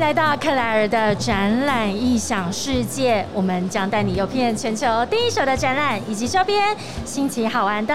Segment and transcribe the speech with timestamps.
[0.00, 6.74] 来到克莱尔的展览异想世界，我们将带你游遍全球第一手的展览以及周边
[7.04, 7.94] 新奇好玩的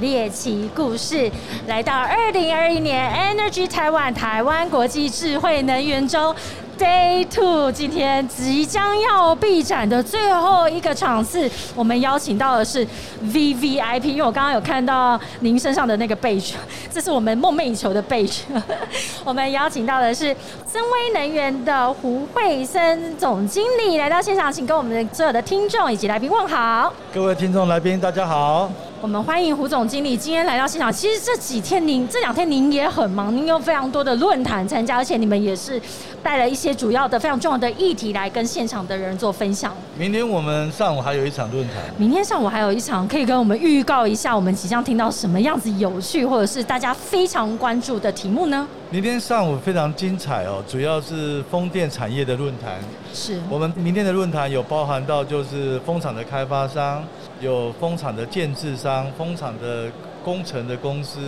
[0.00, 1.30] 猎奇故事。
[1.68, 6.34] 来到二零二一年 Energy Taiwan 台湾国际智慧能源周。
[6.78, 12.86] Day Two，今天即将要闭展的最后一个场次，我们邀请到的是
[13.22, 16.54] V V I P，因为我刚刚有看到您身上的那个 badge，
[16.90, 18.40] 这是我们梦寐以求的 badge。
[19.24, 20.34] 我们邀请到的是
[20.66, 26.92] 森威能源的胡慧生总经理来到现场，请跟我们所有的听众以及来宾问好。
[27.12, 28.70] 各位听众来宾，大家好。
[29.04, 30.90] 我们欢迎胡总经理今天来到现场。
[30.90, 35.78] 其实这几天您这两天您也很忙，您有非常多的论坛参加，而且你们也是
[36.22, 39.76] 带了一些主要的、非常重要的议题来跟现场的人做分享。
[39.98, 41.74] 明天我们上午还有一场论坛。
[41.98, 48.66] 明天上午还有一场，可以跟我们预告一下，我们即将听到什么样子有趣或者是大家非常关注的题目呢？
[48.94, 52.78] 明天上午非常精彩哦，主要是风电产业的论坛。
[53.12, 57.02] 是我们明天的论坛有包含到就是风场的开发商，
[57.40, 59.90] 有风场的建制商，风场的
[60.22, 61.18] 工程的公司，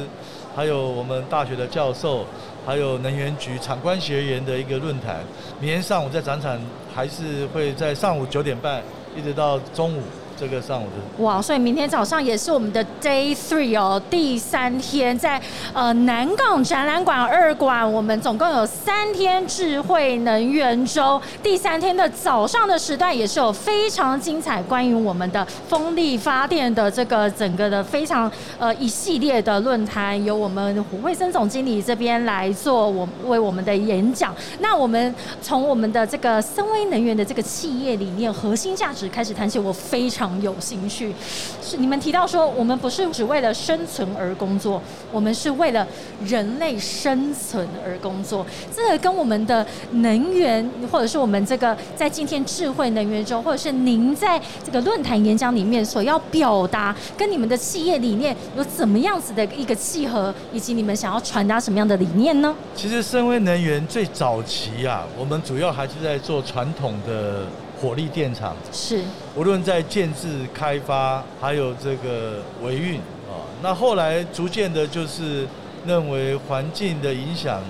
[0.54, 2.24] 还有我们大学的教授，
[2.64, 5.16] 还有能源局厂官学员的一个论坛。
[5.58, 6.56] 明天上午在展场
[6.94, 8.80] 还是会在上午九点半
[9.16, 10.02] 一直到中午。
[10.38, 15.40] 这个上午的哇，所以明天早上也是我们的 Day Three 哦，第三天在
[15.72, 21.18] 呃南港展览馆二馆，我们总共有三天智慧能源周。
[21.42, 34.34] 第三天的早上的时段也是有非常精彩，关于我们的风力发电的这个整个的非常呃一系列的论坛，由我们胡慧生总经理这边来做我为我们的演讲。
[34.58, 40.25] 那我们从我们的这个森威能源的这个企业理念核心价值开始谈起，我非常。
[40.42, 41.14] 有兴趣，
[41.62, 44.80] 是你们提到说，我们不是只为了生存而工作，
[45.12, 45.86] 我们是为了
[46.24, 48.46] 人类生存而工作。
[48.74, 62.54] 这个跟我们的能源，或者是我们这个在今天智慧能源中，或者是您在这个论坛演讲里面所要表达，跟你们的企业理念有怎么样子的一个契合，以及你们想要传达什么样的理念呢？
[62.74, 67.44] 其实，深威能源最早期啊，我们主要还是在做传统的。
[67.80, 68.56] 火力电厂。
[68.72, 69.02] 是，
[69.34, 72.98] 无论在建制、开发，还有这个维运
[73.28, 75.46] 啊，那后来逐渐的，就是
[75.86, 77.60] 认为环境的影响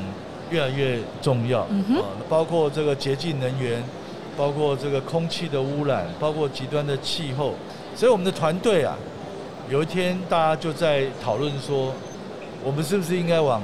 [0.51, 1.69] 越来越重要，啊，
[2.29, 3.83] 包括这个洁净能源，
[4.37, 7.55] 包括这个空气的污染，包括极端的气候，
[7.97, 8.97] 所以我们的团队啊，
[9.69, 11.93] 有一天大家就在讨论说，
[12.65, 13.61] 我们是不是应该往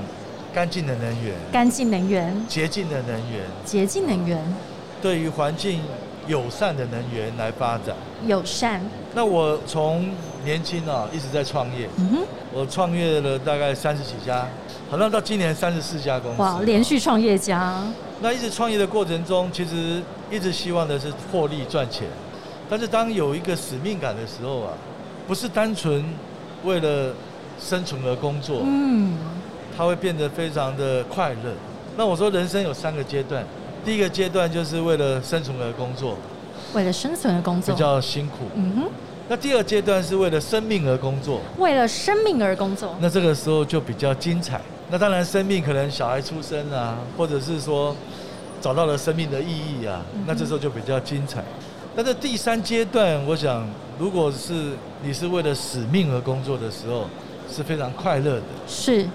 [0.52, 4.54] 干净的能源、干净能源、洁净的能源、洁净能源，
[5.00, 5.80] 对于环境。
[6.26, 7.96] 友善的能源来发展，
[8.26, 8.80] 友善。
[9.14, 10.08] 那我从
[10.44, 12.18] 年轻啊一直在创业，嗯哼，
[12.52, 14.46] 我创业了大概三十几家，
[14.88, 16.40] 好像到今年三十四家公司。
[16.40, 17.82] 哇，连续创业家。
[18.20, 20.00] 那一直创业的过程中，其实
[20.30, 22.06] 一直希望的是获利赚钱，
[22.70, 24.72] 但是当有一个使命感的时候啊，
[25.26, 26.04] 不是单纯
[26.64, 27.12] 为了
[27.60, 29.18] 生存而工作，嗯，
[29.76, 31.52] 它会变得非常的快乐。
[31.96, 33.44] 那我说人生有三个阶段。
[33.84, 36.16] 第一个阶段就是为了生存而工作，
[36.74, 38.44] 为了生存而工作比较辛苦。
[38.54, 38.90] 嗯哼。
[39.28, 42.94] 那第二阶段是为了生命而工作，为了生命而工作。
[43.00, 44.60] 那这个时候就比较精彩。
[44.90, 47.96] 那当然，生命可能小孩出生啊，或者是说
[48.60, 51.42] 找到了生命的意义啊，那这时候就比较精彩。
[51.96, 53.66] 但是第三阶段，我想，
[53.98, 54.72] 如果是
[55.02, 57.06] 你是为了使命而工作的时候，
[57.50, 58.42] 是非常快乐的。
[58.66, 59.06] 是。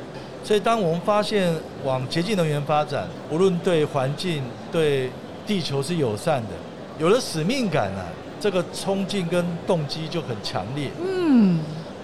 [0.48, 1.54] 所以，当我们发现
[1.84, 4.42] 往洁净能源发展，无论对环境、
[4.72, 5.10] 对
[5.46, 6.52] 地球是友善的，
[6.98, 8.08] 有了使命感啊，
[8.40, 10.90] 这个冲劲跟动机就很强烈。
[11.06, 11.60] 嗯，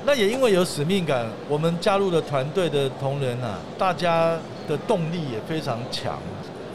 [0.06, 4.38] 那也因为有使命感，我们加入了团队的同仁啊，大家
[4.68, 6.20] 的动力也非常强。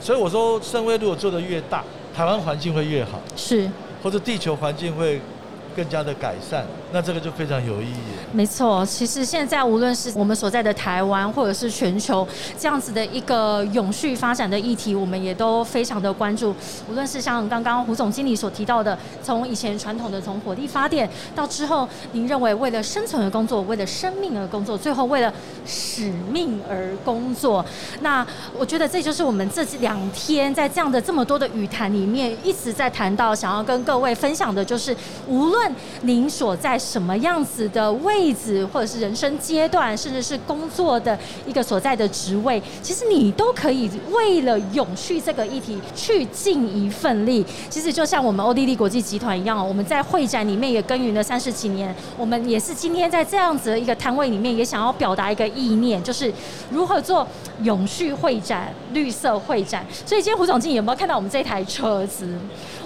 [0.00, 1.84] 所以我说，深威如果做得越大，
[2.16, 3.70] 台湾环境会越好，是，
[4.02, 5.20] 或者地球环境会。
[5.76, 7.96] 更加的改善，那这个就非常有意义。
[8.32, 12.26] 没错，其实现在无论是我们所在的台湾，或者是全球
[12.58, 16.54] 这样子的一个永续发展的议题，我们也都非常的关注。
[16.90, 25.32] 无论是像刚刚胡总经理所提到的，从以前传统的从火力发电，到之后您认为为了生存而工作，为了生命而工作，最后为了
[25.66, 27.64] 使命而工作。
[28.00, 28.26] 那
[28.58, 34.94] 我觉得这就是我们这两天在这样的这么多的语坛里面一直在谈到，想要跟各位分享的，就是
[35.26, 47.44] 无论您所在什么样子的位置，或者是人生阶段，甚至是工作的一个所在的职位，其实你都可以为了永续这个议题去尽一份力。
[47.68, 56.32] 其实就像我们欧地利国际集团一样，我们在会展里面也耕耘了三十几年，我们也是今天在这样子的一个摊位里面，也想要表达一个意念，就是
[56.70, 57.26] 如何做
[57.62, 59.84] 永续会展、绿色会展。
[60.06, 62.28] 所以今天胡总经理有没有看到我们这台车子？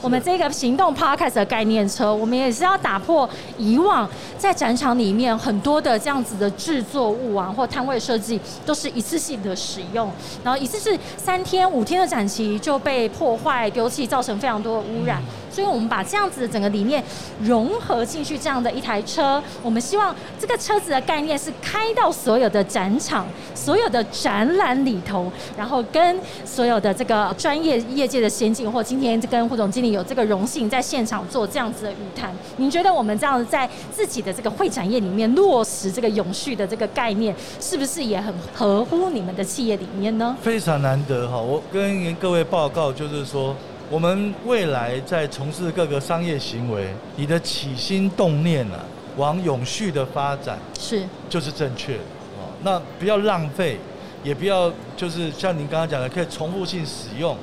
[0.02, 10.10] 我们这个行动 Podcast 的概念车，我们也是要打破以往在展场里面很多的这样子的制作物啊，或摊位设计都是一次性的使用，
[10.43, 15.22] 然后一次是三天、五天的展期就被破坏、丢弃，造成非常多的污染。
[15.52, 17.04] 所以我们把这样子的整个理念
[17.43, 32.34] 融合进去，这样的一台车，我们希望这个车子的概念是开到所有的展场、所有的展览里头，然后跟所有的这个专业业界的先进，或今天跟胡总经理有这个荣幸在现场做这样子的语谈。
[32.56, 40.34] 您觉得我们这样子在自己的这个会展业里面落实这个永续的这个概念，是不是也很合乎你们的企业理念呢？
[40.40, 43.55] 非常难得哈，我跟各位报告就是说。
[43.93, 48.83] 我们未来在从事各个商业行为，你的起心动念啊，
[49.19, 52.03] 往永续的发展是就是正确的
[52.39, 52.49] 哦。
[52.62, 53.79] 那不要浪费，
[54.25, 57.37] 也不要就是像您刚刚讲的，可以重复性使用。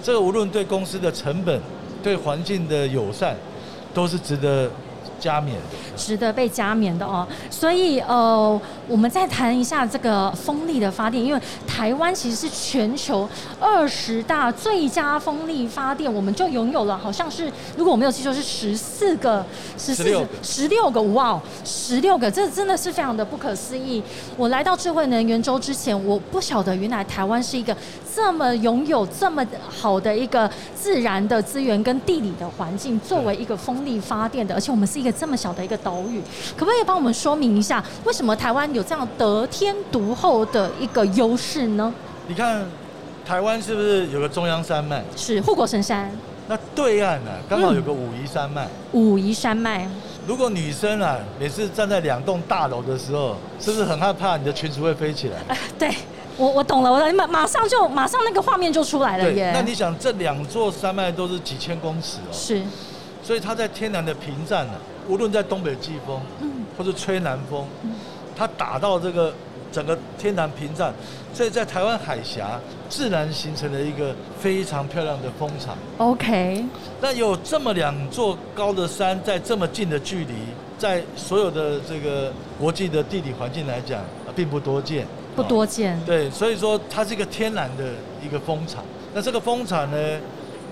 [0.00, 1.60] 这个无论对公司的成本，
[2.04, 3.34] 对环境的友善，
[3.92, 4.70] 都是值得。
[5.20, 7.26] 加冕的，值得被加冕的哦。
[7.50, 13.28] 所以呃，我们再谈一下这个风力的发电，因为台湾其实是全球
[13.60, 19.44] 二十大最佳风力发电，我们就拥有了，好像是如果我没有记错是十四个，
[19.76, 20.04] 十四
[20.42, 24.02] 十六个，哇，十六个，这真的是非常的不可思议。
[24.38, 27.76] 我来到智慧能源周之前，我不晓得原来台湾是一个
[28.14, 35.09] 这么拥有这么好的一个自然的资源跟地理的环境，作为一个风力发电的，而且我们是一个。
[35.12, 36.20] 这么小的一个岛屿，
[36.56, 41.92] 可不可以帮我们说明一下，为什么台湾有这样得天独厚的一个优势呢？
[42.26, 42.64] 你看，
[43.26, 45.02] 台湾是不是有个中央山脉？
[45.16, 46.10] 是护国神山。
[46.48, 48.66] 那对岸呢，刚好有个武夷山脉。
[48.92, 49.88] 武夷山脉。
[50.26, 55.56] 如果女生啊，每次站在两栋大楼的时候，是不是很害怕你的裙子会飞起来？
[55.78, 55.94] 对，
[56.36, 59.52] 我我懂了，我马马上就马上那个画面就出来了耶。
[59.54, 62.32] 那你想，这两座山脉都是几千公尺哦。
[62.32, 62.62] 是。
[63.22, 64.72] 所以它在天然的屏障呢。
[65.08, 67.66] 无论在东北季风，嗯或者吹南风，
[68.36, 69.34] 它打到这个
[69.70, 70.92] 整个天然屏障，
[71.34, 72.58] 所以在台湾海峡
[72.88, 75.76] 自然形成了一个非常漂亮的风场。
[75.98, 76.64] OK，
[77.00, 80.34] 那有这么两座高的山在这么近的距离，
[80.78, 84.02] 在所有的这个国际的地理环境来讲，
[84.34, 85.06] 并不多见，
[85.36, 86.00] 不多见。
[86.06, 87.84] 对，所以说它是一个天然的
[88.24, 88.82] 一个风场。
[89.12, 90.20] 那这个风场呢，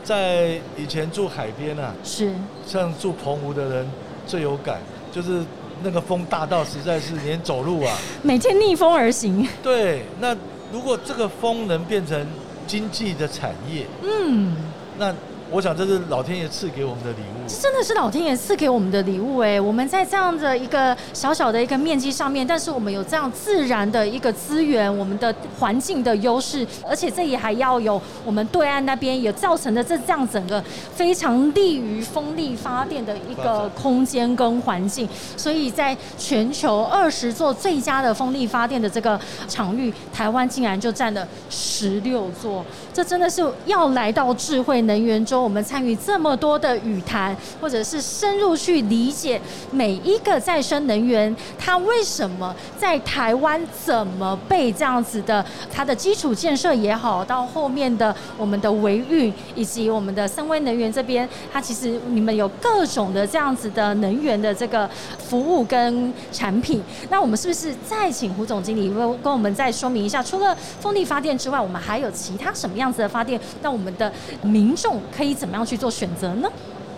[0.02, 2.32] 在以前住海边啊，是
[2.66, 3.86] 像住澎湖的人。
[4.28, 4.78] 最有感
[5.10, 5.42] 就是
[5.82, 9.48] 那个风大到实在是连走路啊，每天逆风而行。
[9.60, 10.36] 对，那
[10.72, 12.24] 如果这个风能变成
[12.66, 14.54] 经济的产业，嗯，
[14.96, 15.12] 那。
[15.50, 19.58] 我想这是老天爷赐给我们的礼物，这真的是老天爷赐给我们的礼物哎！
[19.58, 30.62] 我们在这样的一个小小的一个面积上面，但是我们有这样自然的一个资源，我们的环境的优势，而且这里还要有我们对岸那边也造成的这这样整个
[30.94, 39.18] 非常利于风力发电的一个 空间跟环境，所以在全球二十座最佳的风力发电的这个
[39.48, 42.62] 场域，台湾竟然就占了十六座，
[42.92, 45.37] 这真的是要来到智慧能源中。
[45.40, 49.40] 我们参与这么多的语谈，或者是深入去理解
[49.70, 66.82] 每一个再生能源，它为什么在台湾怎么被这样子的，它的基础建设也好，到后面的我们的维运以及我们的深威能源这边，它其实你们有各种的这样子的能源的这个服务跟产品。
[67.10, 74.12] 那我们是不是再请胡总经理跟跟我们再说明一下，除了风力发电之外，我们还有其他什么样子的发电，让我们的
[74.42, 75.27] 民众可以。
[75.28, 76.50] 可以怎么样去做选择呢？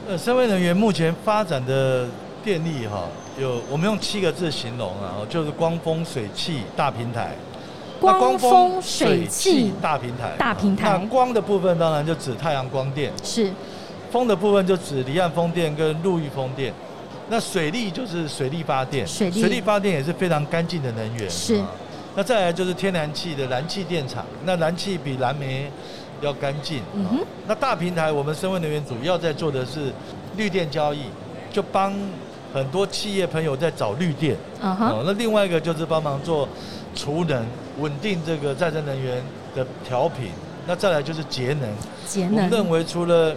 [0.08, 2.06] 呃，社会能源目前发展的
[2.44, 7.32] 电力哈，有我们用七个字形容啊，就是光风水气大平台。
[7.98, 10.30] 光风水气大平台。
[10.38, 10.90] 大平台。
[10.90, 13.12] 那光的部分当然就指太阳光电。
[13.24, 13.50] 是。
[14.12, 16.72] 风的部分就指离岸风电跟陆域风电。
[17.28, 19.04] 那水利就是水利发电。
[19.04, 19.40] 水利。
[19.40, 21.28] 水力发电也是非常干净的能源。
[21.28, 21.60] 是。
[22.14, 24.24] 那再来就是天然气的燃气电厂。
[24.44, 25.68] 那燃气比燃煤。
[26.20, 26.82] 要干净。
[26.94, 27.18] 嗯哼。
[27.46, 29.92] 那大平台，我们深威能源主要在做的是
[30.36, 31.04] 绿电交易，
[31.52, 31.92] 就帮
[32.52, 34.36] 很多企业朋友在找绿电。
[34.60, 35.02] 嗯哼。
[35.04, 36.48] 那另外一个就是帮忙做
[36.94, 37.44] 储能，
[37.78, 39.22] 稳定这个再生能源
[39.54, 40.30] 的调频。
[40.66, 41.68] 那再来就是节能。
[42.06, 42.44] 节能。
[42.44, 43.34] 我认为除了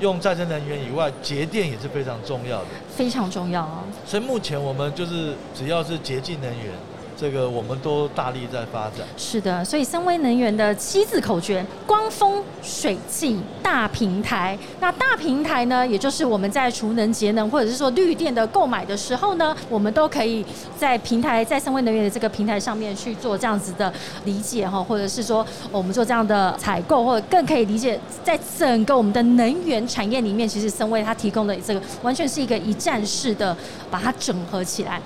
[0.00, 2.66] 用再生能源以外，节电也是非常重要的。
[2.88, 3.84] 非常重要啊。
[4.04, 6.72] 所以目前我们就是只要是洁净能源。
[7.18, 9.06] 这个我们都大力在发展。
[9.16, 14.58] 是的，所以森威能源的七字口诀：光、风、水、气、大平台。
[14.80, 20.44] 那大平台呢，也就是我们在储能、节能或者是说绿电的购买的时候呢，我们都可以
[20.78, 23.90] 在平台，在森威能源的这个平台上面去做这样子的
[24.26, 33.56] 理解哈，或者是说我们做这样的采购，或者更可以理解，在整个我们的能源产业里面，其实森威它提供的这个完全是一个一站式的
[33.90, 35.00] 把它整合起来。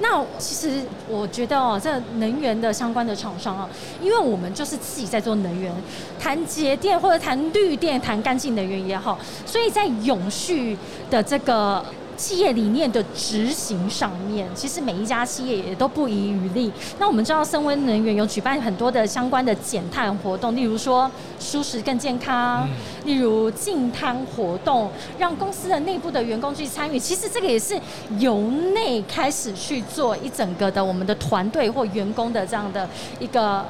[0.00, 1.53] 那其实我觉得。
[1.54, 3.68] 哦，这能源的相关的厂商啊，
[4.00, 5.72] 因为我们就是自己在做能源，
[6.18, 10.76] 谈节电或者谈绿电、谈干净能源也好，所以在永续
[11.10, 11.84] 的这个。
[12.16, 16.72] 企业理念的执行上面，其实每一家企业也都不遗余力。
[16.98, 22.68] 那我们知道，森温能源有举办很多的相关的减碳活动，例如说舒适更健康，
[23.04, 26.98] 例如净滩活动，让公司的内部的员工去参与。
[26.98, 27.78] 其实这个也是
[28.18, 28.40] 由
[28.72, 33.64] 内开始去做一整个的我们的团队或员工的这样的一个。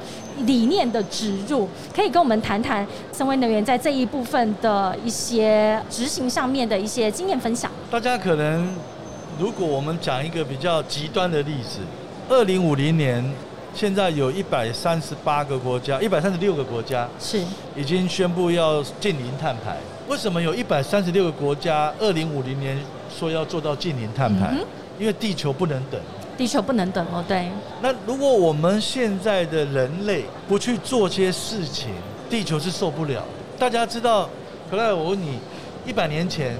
[0.45, 7.71] 理念的植入，可以跟我们谈谈森威能源在这一部分的一些执行上面的一些经验分享。
[7.89, 8.67] 大家可能，
[9.39, 11.79] 如果我们讲一个比较极端的例子，
[12.29, 13.23] 二零五零年，
[13.73, 17.39] 现在有一百三十八个国家，一百三十六个国家是
[17.75, 19.77] 已经宣布要近零碳排。
[20.07, 22.77] 为什么有一百三十六个国家二零五零年
[23.09, 24.53] 说要做到近零碳排？
[24.99, 25.99] 因为地球不能等。
[26.37, 27.49] 地球不能等哦，对。
[27.81, 31.89] 那如果我们现在的人类不去做些事情，
[32.29, 33.23] 地球是受不了。
[33.57, 34.29] 大家知道，
[34.69, 35.39] 可来我问你，
[35.85, 36.57] 一百年前，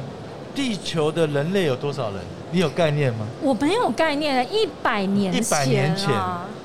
[0.53, 2.22] 地球的人类有多少人？
[2.51, 3.25] 你有概念吗？
[3.41, 4.48] 我没有概念。
[4.53, 6.10] 一百年前，一百年前，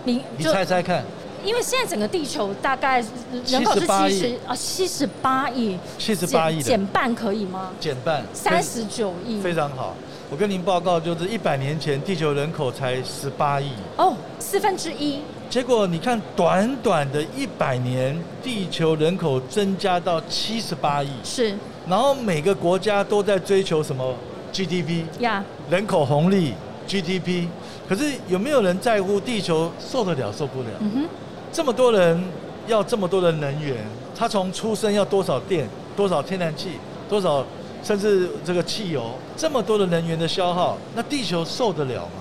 [0.04, 1.02] 你你猜猜看。
[1.42, 3.02] 因为现在整个地球大概
[3.46, 7.70] 人口是七十啊，七十八亿，七十八亿减半可以吗？
[7.80, 9.96] 减半，三十九亿，非常好。
[10.32, 15.18] 我跟您报告，就是一百年前地球人口才十八亿哦，四分之一。
[15.48, 21.08] 结果你看，短短的一百年，地球人口增加到七十八亿。
[21.24, 21.52] 是。
[21.88, 24.14] 然后每个国家都在追求什么
[24.52, 25.44] GDP 呀？
[25.68, 26.54] 人口红利
[26.86, 27.48] GDP。
[27.88, 30.68] 可是有没有人在乎地球受得了受不了？
[30.78, 31.08] 嗯哼。
[31.52, 32.22] 这么多人
[32.68, 33.76] 要这么多的能源，
[34.16, 36.74] 他从出生要多少电、多少天然气、
[37.08, 37.44] 多少？
[37.82, 42.12] 甚至这个汽油这么多的能源的消耗，那地球受得了吗？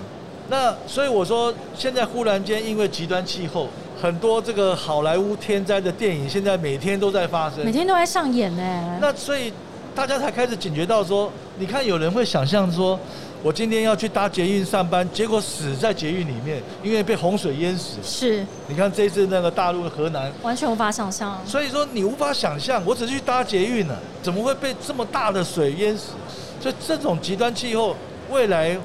[0.48, 3.68] 那所以我说，现在忽然间因为极端气候，
[4.00, 8.98] 很多这个好莱坞天灾的电影，现在每天都在发生，每天都在上演呢。
[9.00, 9.52] 那所以
[9.94, 12.98] 大家才开始警觉到说，你看有人会想象说。
[13.42, 17.96] 我今天要去搭捷运上班，结果死在捷运里面，因为被洪水淹死。
[18.02, 21.40] 是，你看这次那个大陆的河南，完全无法想象。
[21.46, 26.12] 所以说你无法想象，我只是去搭捷运了，怎么会被这么大的水淹死？
[26.60, 27.96] 所以这种极端气候，
[28.30, 28.76] 未来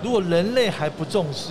[0.00, 1.50] 如果人类还不重视，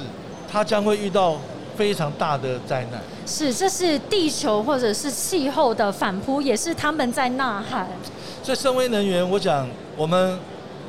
[0.50, 1.36] 它将会遇到
[1.76, 3.02] 非常大的灾难。
[3.26, 7.90] 是，这是地球或者是气候的反扑，也是他们在呐喊。
[8.42, 9.68] 所以，深威能源，我想
[9.98, 10.40] 我们。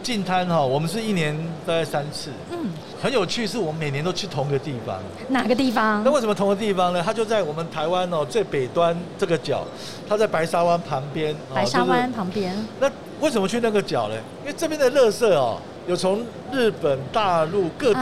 [0.05, 1.35] 进滩哈，我们是一年
[1.67, 2.31] 大概三次。
[2.53, 2.59] 嗯，
[3.03, 5.01] 很有趣，是我们每年都去同一个地方。
[5.31, 6.05] 哪个地方？
[6.05, 7.03] 那为什么同个地方呢？
[7.03, 9.65] 它就在我们台湾哦最北端这个角，
[10.07, 11.35] 它在白沙湾旁边。
[11.55, 12.55] 白沙湾旁边。
[12.79, 14.15] 那为什么去那个角呢？
[14.43, 18.01] 因为这边的垃圾哦，有从日本、大陆各地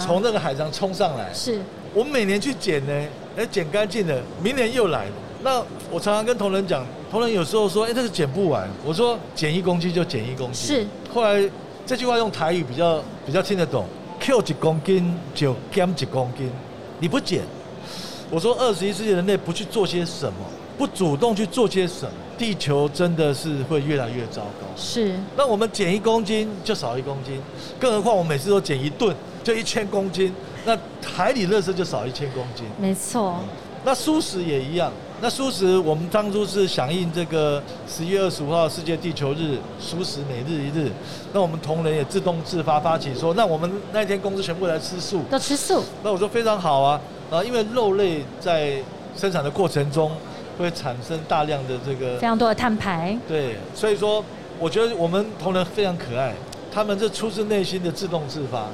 [0.00, 1.32] 从那个海上冲上来。
[1.32, 1.60] 是。
[1.94, 5.06] 我们每年去捡呢，哎，捡干净了，明年又来。
[5.44, 8.68] 那我常常跟同仁讲，同仁有时候说，哎，这个减不完。
[8.84, 10.66] 我说，减一公斤就减一公斤。
[10.66, 10.86] 是。
[11.14, 11.48] 后来
[11.86, 13.86] 这句话用台语比较比较听得懂
[14.18, 16.50] ，Q 几公斤就减几公斤，
[16.98, 17.42] 你不减。
[18.32, 20.38] 我说，二十一世纪人类不去做些什么，
[20.76, 24.66] 不主动去做些什么，地球真的是会越来越糟糕。
[24.76, 25.16] 是。
[25.36, 27.40] 那我们减一公斤就少一公斤，
[27.78, 32.66] 更何况我每次都减一吨，就一千公斤，那海里垃圾就少一千公斤。
[32.76, 33.36] 没错。
[33.84, 34.90] 那素食也一样。
[35.24, 40.92] 那素食，我们当初是响应这个十一月二十五号世界地球日，素食每日一日。
[41.32, 45.82] 那我们同仁也自动自发发起说，那我们那一天公司全部来吃素，都吃素。
[46.02, 47.00] 那我说非常好啊，
[47.30, 48.74] 啊，因为肉类在
[49.16, 50.12] 生产的过程中
[50.58, 53.18] 会产生大量的这个非常多的碳排。
[53.26, 54.22] 对，所以说
[54.60, 56.34] 我觉得我们同仁非常可爱，
[56.70, 58.66] 他们是出自内心的自动自发。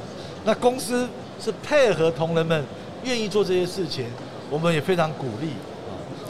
[0.45, 1.09] 那公司
[1.41, 2.65] 是配合同仁们
[3.05, 4.07] 愿意做这些事情，
[4.51, 5.51] 我们也非常鼓励。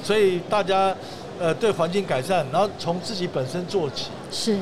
[0.02, 0.94] 所以大家，
[1.38, 4.06] 呃，对环境改善，然后从自己本身做起。
[4.30, 4.58] 是。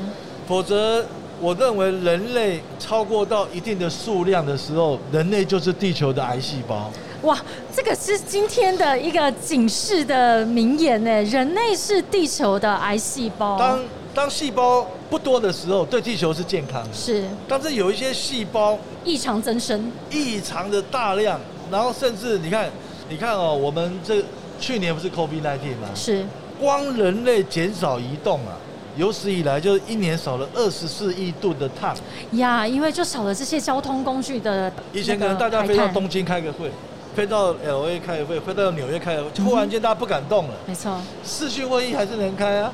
[0.47, 1.05] 否则，
[1.39, 6.89] 我认为人类超过到一定的数量的时候，人类就是地球的癌细胞。
[7.23, 7.37] 哇，
[7.75, 11.09] 这个是今天的一个警示的名言呢。
[11.23, 13.59] 人类是地球的癌细胞。
[13.59, 13.79] 当
[14.15, 16.93] 当细胞不多的时候，对地球是健康的。
[16.93, 17.25] 是。
[17.47, 22.69] 但是有一些细胞异常增生，异常的大量，然后甚至你看，
[23.09, 24.23] 你看哦，我们这
[24.59, 25.89] 去年不是 COVID-19 吗？
[25.95, 26.25] 是。
[26.59, 28.57] 光人类减少移动啊，
[28.97, 31.95] 有史以来就是一年少了二十四亿吨的碳。
[32.33, 34.71] 呀，因为就少了这些交通工具的。
[34.91, 36.69] 以前可能大家飞到东京开个会。
[37.15, 40.53] 飞到 L A 开个会，飞到纽约开个会，突然间大家不敢动了。
[40.67, 42.71] 没错，视讯会议还是能开啊，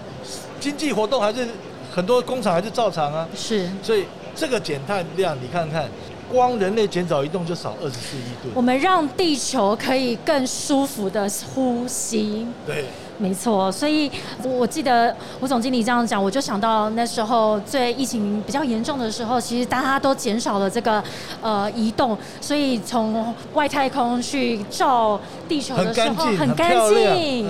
[0.60, 1.48] 经济活动还是
[1.94, 3.28] 很多工厂还是照常啊。
[3.34, 5.90] 是，所以这个减碳量，你看看，
[6.32, 8.54] 光人类减少移动就少二十四亿吨。
[8.54, 12.46] 我们让地球可以更舒服的呼吸。
[12.66, 12.86] 对。
[13.18, 14.12] 没错，所以
[14.44, 21.02] 我记得吴总经理这样讲，我就想到那时候最疫情比较严重的时候，其实大家都减少了这个
[21.42, 25.18] 呃移动，所以从外太空去照
[25.48, 27.48] 地球的时候很干净。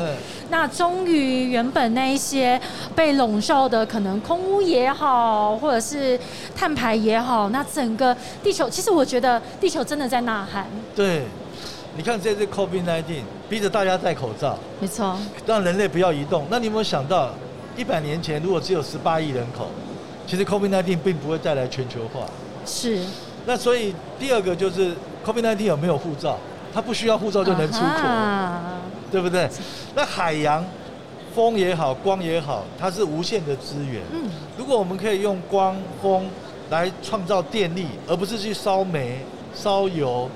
[0.57, 2.59] 那终于原本那一些
[2.95, 6.17] 被笼罩的可能空污也好，或者是
[6.55, 10.65] 碳排也好，那整个地球其实我觉得地球真的在呐喊。
[10.95, 11.24] 对。
[11.97, 13.03] 你看这次 COVID-19
[13.50, 16.45] 逼着大家戴口罩，没错，让人类不要移动。
[16.50, 17.31] 那你有没有想到，
[17.75, 19.67] 一百年前如果只有十八亿人口，
[20.25, 22.21] 其实 COVID-19 并不会带来全球化。
[22.65, 23.01] 是。
[23.45, 24.93] 那所以第二个就是
[25.25, 26.38] COVID-19 有没有护照？
[26.74, 27.88] 它不需要护照就能出国，
[29.15, 29.50] 对不对？
[29.95, 30.62] 那海洋，
[31.34, 34.01] 风也好，光也好，它是无限的资源。
[34.12, 34.29] 嗯。
[34.57, 36.27] 如果我们可以用光、风
[36.69, 39.19] 来创造电力，而不是去烧煤、
[39.53, 40.29] 烧油，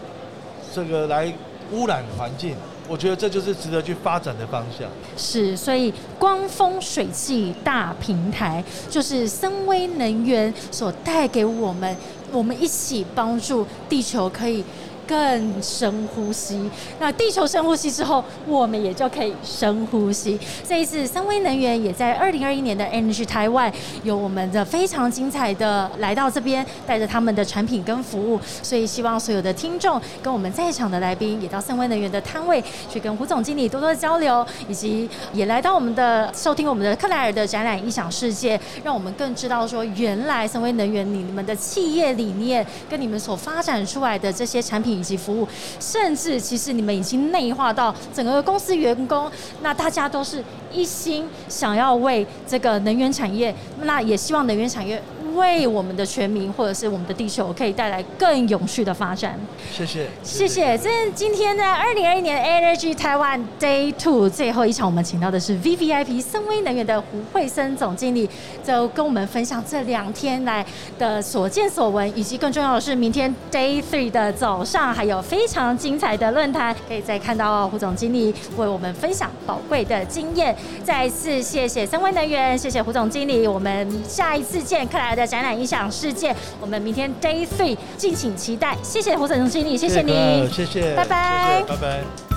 [0.73, 1.33] 这个来。
[1.71, 2.55] 污染环境，
[2.87, 4.89] 我觉得这就是值得去发展的方向。
[5.15, 11.95] 是，所以光风水气大平台就是森威能源所带给我们，
[12.31, 14.63] 我们一起帮助地球可以。
[15.09, 20.39] 更深呼吸，那地球深呼吸之后，我们也就可以深呼吸。
[20.67, 23.73] 这一次，三威能源也在二零二一年的 Energy 台湾
[24.03, 28.39] 有我们的非常精彩的来到这边，带着他们的产品跟服务。
[28.61, 44.98] 所以希望所有的听众跟我们在场的来宾，也到三威能源的摊位去跟胡总经理多多交流，以及也来到我们的收听我们的克莱尔的展览异想世界，让我们更知道说，原来三威能源你们的企业理念跟你们所发展出来的这些产品。
[44.99, 45.47] 以及服务，
[45.79, 49.31] 甚至其实你们已经内化到整个公司员工，
[49.61, 55.01] 那大家都是一心想要为这个能源产业，那也希望能源产业。
[55.39, 59.39] 为我们的全民或者是我们的地球，可以带来更永续的发展。
[59.73, 60.77] 谢谢，谢谢。
[60.77, 68.29] 这今天呢二零二一年 Energy Taiwan Day Two 最后一场，我们请到的是 V V I P 森威能源的胡慧森总经理，
[68.63, 70.65] 就跟我们分享这两天来
[70.97, 80.55] 的所见所闻，以及更重要的是，明天 Day Three 的早上还有非常精彩的论坛，可以再看到胡总经理为我们分享宝贵的经验。
[80.83, 88.75] 再一次谢谢森威能源，谢谢胡总经理，我们下一次见，克莱的展览影响世界，我们明天 Day Three 敬请期待。
[88.83, 92.28] 谢谢胡总经理，谢谢你，谢谢，拜拜，拜拜。